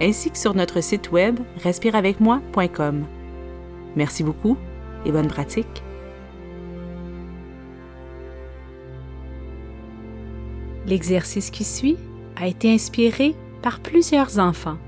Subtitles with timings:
[0.00, 3.04] ainsi que sur notre site web respireavecmoi.com.
[3.96, 4.56] Merci beaucoup
[5.04, 5.82] et bonne pratique.
[10.86, 11.98] L'exercice qui suit
[12.36, 14.78] a été inspiré par plusieurs enfants,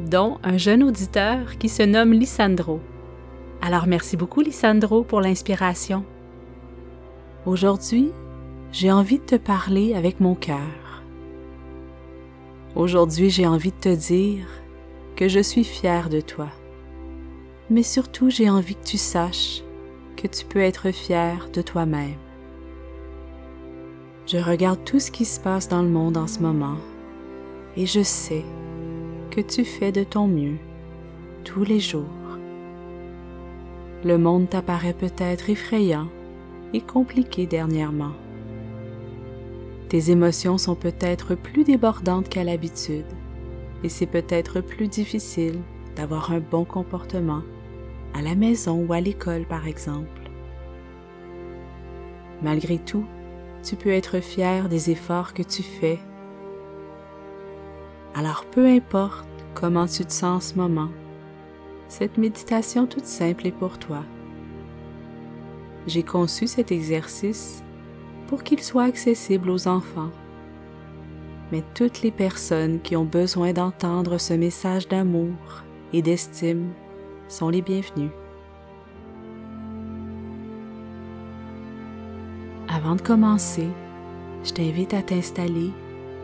[0.00, 2.80] dont un jeune auditeur qui se nomme Lissandro.
[3.62, 6.04] Alors merci beaucoup Lissandro pour l'inspiration.
[7.46, 8.10] Aujourd'hui,
[8.72, 10.79] j'ai envie de te parler avec mon cœur.
[12.76, 14.46] Aujourd'hui, j'ai envie de te dire
[15.16, 16.48] que je suis fière de toi.
[17.68, 19.62] Mais surtout, j'ai envie que tu saches
[20.16, 22.16] que tu peux être fier de toi-même.
[24.26, 26.76] Je regarde tout ce qui se passe dans le monde en ce moment
[27.76, 28.44] et je sais
[29.30, 30.58] que tu fais de ton mieux
[31.44, 32.04] tous les jours.
[34.04, 36.08] Le monde t'apparaît peut-être effrayant
[36.72, 38.12] et compliqué dernièrement.
[39.90, 43.06] Tes émotions sont peut-être plus débordantes qu'à l'habitude
[43.82, 45.58] et c'est peut-être plus difficile
[45.96, 47.42] d'avoir un bon comportement
[48.14, 50.30] à la maison ou à l'école par exemple.
[52.40, 53.04] Malgré tout,
[53.64, 55.98] tu peux être fier des efforts que tu fais.
[58.14, 60.90] Alors peu importe comment tu te sens en ce moment,
[61.88, 64.04] cette méditation toute simple est pour toi.
[65.88, 67.64] J'ai conçu cet exercice
[68.30, 70.12] pour qu'il soit accessible aux enfants.
[71.50, 76.70] Mais toutes les personnes qui ont besoin d'entendre ce message d'amour et d'estime
[77.26, 78.12] sont les bienvenues.
[82.68, 83.66] Avant de commencer,
[84.44, 85.72] je t'invite à t'installer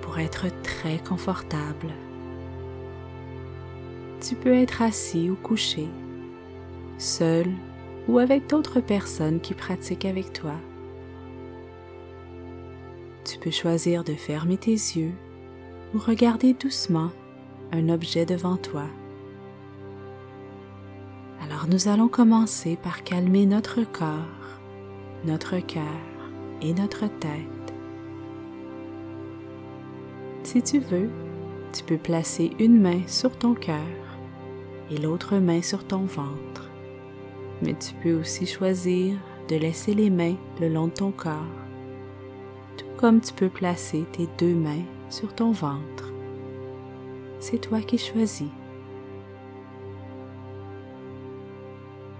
[0.00, 1.92] pour être très confortable.
[4.20, 5.86] Tu peux être assis ou couché,
[6.98, 7.46] seul
[8.08, 10.54] ou avec d'autres personnes qui pratiquent avec toi.
[13.32, 15.14] Tu peux choisir de fermer tes yeux
[15.94, 17.08] ou regarder doucement
[17.72, 18.84] un objet devant toi.
[21.42, 24.60] Alors nous allons commencer par calmer notre corps,
[25.24, 25.82] notre cœur
[26.60, 27.72] et notre tête.
[30.42, 31.08] Si tu veux,
[31.72, 33.78] tu peux placer une main sur ton cœur
[34.90, 36.70] et l'autre main sur ton ventre.
[37.62, 39.16] Mais tu peux aussi choisir
[39.48, 41.61] de laisser les mains le long de ton corps
[43.02, 46.12] comme tu peux placer tes deux mains sur ton ventre.
[47.40, 48.46] C'est toi qui choisis.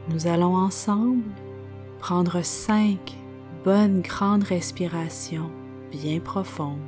[0.08, 1.22] Nous allons ensemble
[2.00, 3.16] prendre cinq
[3.64, 5.52] bonnes grandes respirations
[5.92, 6.80] bien profondes.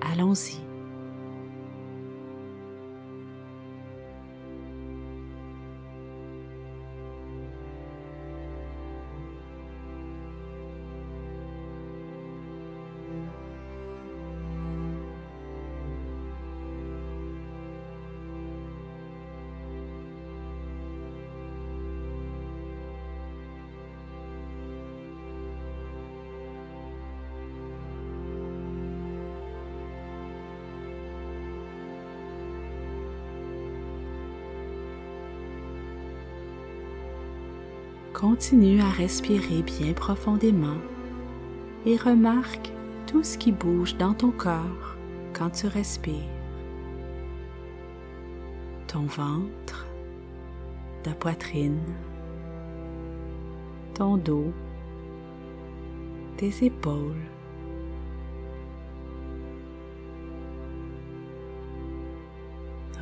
[0.00, 0.63] Allons-y.
[38.14, 40.78] Continue à respirer bien profondément
[41.84, 42.70] et remarque
[43.08, 44.94] tout ce qui bouge dans ton corps
[45.32, 46.14] quand tu respires.
[48.86, 49.88] Ton ventre,
[51.02, 51.82] ta poitrine,
[53.94, 54.52] ton dos,
[56.36, 57.26] tes épaules.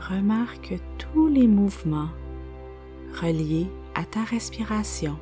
[0.08, 2.10] Remarque tous les mouvements
[3.20, 5.16] reliés à ta respiration.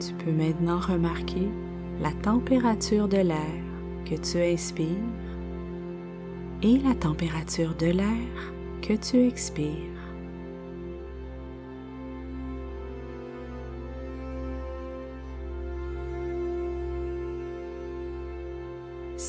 [0.00, 1.48] Tu peux maintenant remarquer
[2.00, 3.62] la température de l'air
[4.04, 4.86] que tu inspires
[6.62, 10.01] et la température de l'air que tu expires.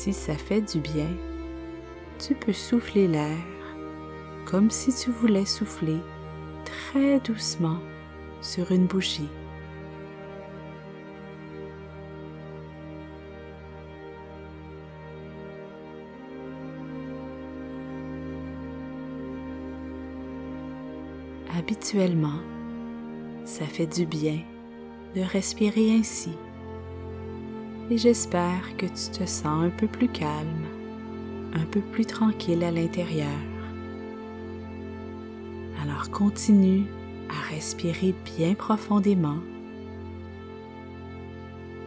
[0.04, 1.08] si ça fait du bien,
[2.18, 3.38] tu peux souffler l'air
[4.44, 5.96] comme si tu voulais souffler
[6.66, 7.78] très doucement
[8.42, 9.30] sur une bougie.
[21.56, 22.42] Habituellement,
[23.46, 24.40] ça fait du bien
[25.16, 26.32] de respirer ainsi
[27.90, 30.64] et j'espère que tu te sens un peu plus calme,
[31.52, 33.28] un peu plus tranquille à l'intérieur.
[35.82, 36.84] Alors continue
[37.28, 39.38] à respirer bien profondément.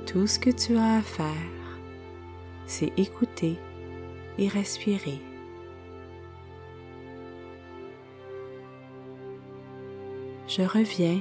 [0.05, 1.79] Tout ce que tu as à faire,
[2.65, 3.57] c'est écouter
[4.37, 5.19] et respirer.
[10.47, 11.19] Je reviens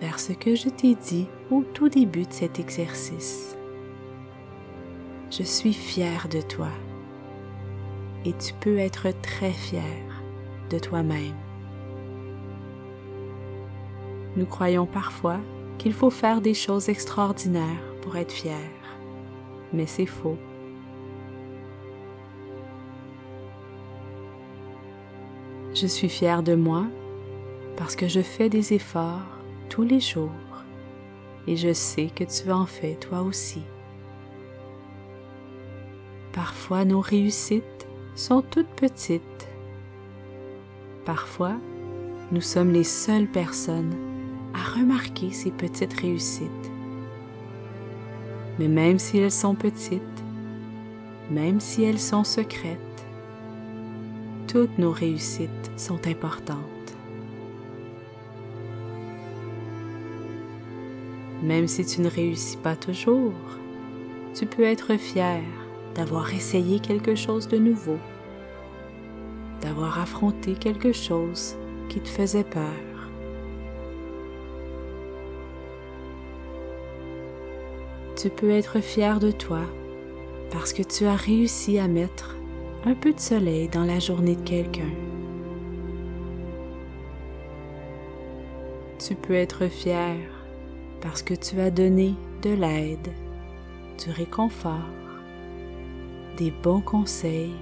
[0.00, 3.56] vers ce que je t'ai dit au tout début de cet exercice.
[5.36, 6.68] Je suis fière de toi
[8.24, 9.82] et tu peux être très fier
[10.70, 11.34] de toi-même.
[14.36, 15.40] Nous croyons parfois
[15.76, 18.70] qu'il faut faire des choses extraordinaires pour être fier,
[19.72, 20.38] mais c'est faux.
[25.74, 26.84] Je suis fière de moi
[27.76, 30.30] parce que je fais des efforts tous les jours
[31.48, 33.62] et je sais que tu en fais toi aussi.
[36.34, 37.86] Parfois nos réussites
[38.16, 39.22] sont toutes petites.
[41.04, 41.54] Parfois,
[42.32, 43.94] nous sommes les seules personnes
[44.52, 46.72] à remarquer ces petites réussites.
[48.58, 50.02] Mais même si elles sont petites,
[51.30, 53.06] même si elles sont secrètes,
[54.48, 56.58] toutes nos réussites sont importantes.
[61.44, 63.34] Même si tu ne réussis pas toujours,
[64.34, 65.40] tu peux être fier
[65.94, 67.98] d'avoir essayé quelque chose de nouveau,
[69.60, 71.56] d'avoir affronté quelque chose
[71.88, 72.62] qui te faisait peur.
[78.16, 79.62] Tu peux être fier de toi
[80.50, 82.36] parce que tu as réussi à mettre
[82.86, 84.90] un peu de soleil dans la journée de quelqu'un.
[89.06, 90.16] Tu peux être fier
[91.00, 93.12] parce que tu as donné de l'aide,
[94.02, 94.88] du réconfort,
[96.36, 97.52] des bons conseils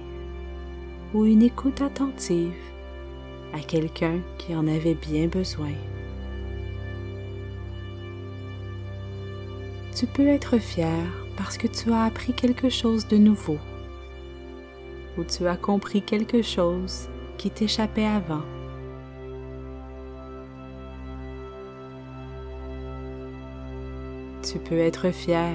[1.13, 2.53] ou une écoute attentive
[3.53, 5.73] à quelqu'un qui en avait bien besoin.
[9.95, 11.05] Tu peux être fier
[11.37, 13.59] parce que tu as appris quelque chose de nouveau
[15.17, 18.41] ou tu as compris quelque chose qui t'échappait avant.
[24.41, 25.53] Tu peux être fier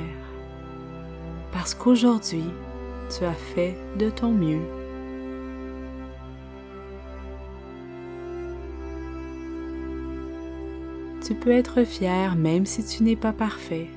[1.52, 2.44] parce qu'aujourd'hui,
[3.08, 4.60] tu as fait de ton mieux.
[11.24, 13.88] Tu peux être fier même si tu n'es pas parfait,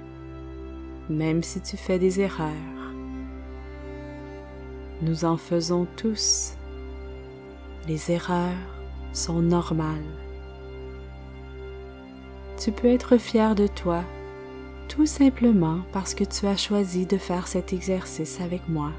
[1.10, 2.52] même si tu fais des erreurs.
[5.02, 6.56] Nous en faisons tous.
[7.88, 8.52] Les erreurs
[9.14, 9.98] sont normales.
[12.58, 14.04] Tu peux être fier de toi
[14.92, 18.92] tout simplement parce que tu as choisi de faire cet exercice avec moi.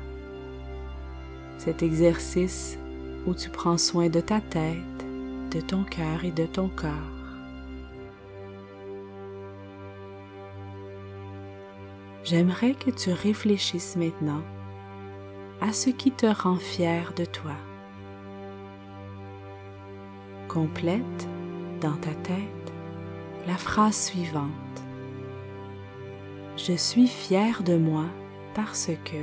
[1.59, 2.79] Cet exercice
[3.27, 4.79] où tu prends soin de ta tête,
[5.51, 6.89] de ton cœur et de ton corps.
[12.25, 14.43] J'aimerais que tu réfléchisses maintenant
[15.61, 17.57] à ce qui te rend fier de toi.
[20.49, 21.29] Complète
[21.83, 22.73] dans ta tête
[23.47, 24.82] la phrase suivante.
[26.57, 28.05] Je suis fière de moi
[28.55, 29.17] parce que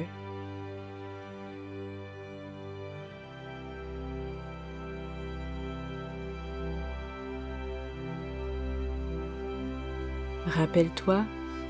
[10.48, 11.24] Rappelle-toi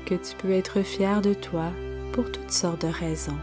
[0.06, 1.66] que tu peux être fier de toi
[2.12, 3.36] pour toutes sortes de raisons.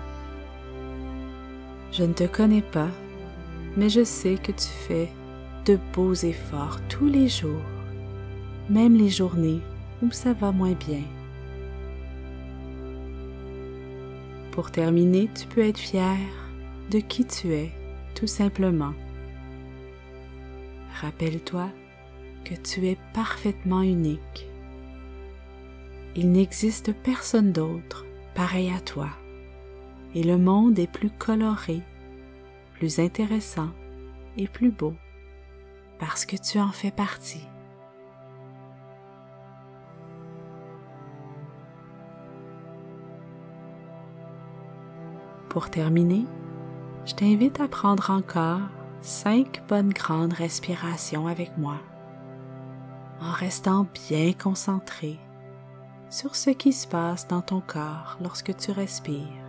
[1.92, 2.90] Je ne te connais pas,
[3.76, 5.10] mais je sais que tu fais
[5.66, 7.62] de beaux efforts tous les jours,
[8.70, 9.62] même les journées
[10.02, 11.04] où ça va moins bien.
[14.58, 16.18] Pour terminer, tu peux être fier
[16.90, 17.72] de qui tu es,
[18.16, 18.96] tout simplement.
[21.00, 21.70] Rappelle-toi
[22.44, 24.50] que tu es parfaitement unique.
[26.16, 29.10] Il n'existe personne d'autre pareil à toi,
[30.16, 31.84] et le monde est plus coloré,
[32.74, 33.70] plus intéressant
[34.38, 34.96] et plus beau
[36.00, 37.46] parce que tu en fais partie.
[45.58, 46.28] Pour terminer,
[47.08, 48.70] je t'invite à prendre encore
[49.02, 51.80] cinq bonnes grandes respirations avec moi,
[53.20, 55.18] en restant bien concentré
[56.12, 59.47] sur ce qui se passe dans ton corps lorsque tu respires.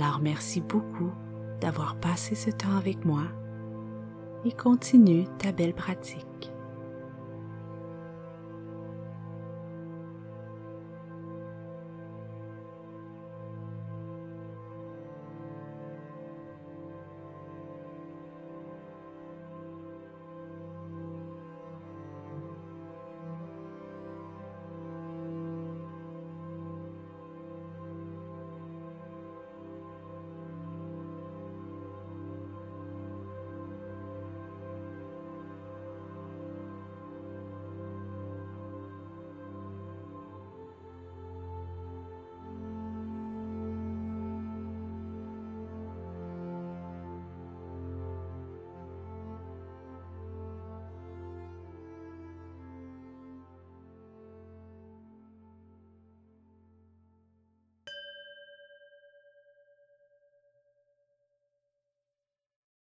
[0.00, 1.10] Alors merci beaucoup
[1.60, 3.24] d'avoir passé ce temps avec moi
[4.44, 6.52] et continue ta belle pratique.